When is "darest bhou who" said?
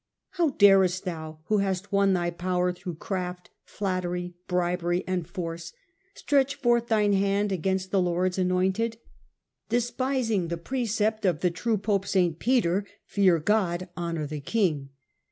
0.49-1.59